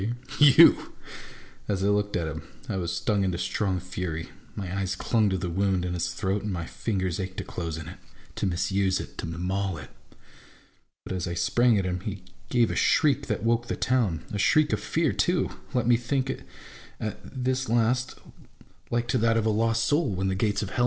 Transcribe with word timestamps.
You!'" 0.39 0.95
As 1.67 1.83
I 1.83 1.87
looked 1.89 2.15
at 2.17 2.27
him, 2.27 2.41
I 2.67 2.75
was 2.77 2.91
stung 2.91 3.23
into 3.23 3.37
strong 3.37 3.79
fury. 3.79 4.29
My 4.55 4.75
eyes 4.79 4.95
clung 4.95 5.29
to 5.29 5.37
the 5.37 5.47
wound 5.47 5.85
in 5.85 5.93
his 5.93 6.11
throat, 6.15 6.41
and 6.41 6.51
my 6.51 6.65
fingers 6.65 7.19
ached 7.19 7.37
to 7.37 7.43
close 7.43 7.77
in 7.77 7.87
it— 7.87 7.99
to 8.37 8.47
misuse 8.47 8.99
it, 8.99 9.15
to 9.19 9.27
maul 9.27 9.77
it. 9.77 9.91
But 11.05 11.13
as 11.15 11.27
I 11.27 11.35
sprang 11.35 11.77
at 11.77 11.85
him, 11.85 11.99
he 11.99 12.23
gave 12.49 12.71
a 12.71 12.75
shriek 12.75 13.27
that 13.27 13.43
woke 13.43 13.67
the 13.67 13.75
town; 13.75 14.23
a 14.33 14.39
shriek 14.39 14.73
of 14.73 14.79
fear 14.79 15.13
too, 15.13 15.51
let 15.75 15.85
me 15.85 15.97
think 15.97 16.31
it 16.31 16.47
at 16.99 17.19
this 17.23 17.69
last, 17.69 18.15
like 18.89 19.07
to 19.09 19.19
that 19.19 19.37
of 19.37 19.45
a 19.45 19.51
lost 19.51 19.91
MY 19.91 19.97
ENEMY 19.99 20.19
AND 20.21 20.41
MYSELF. 20.41 20.71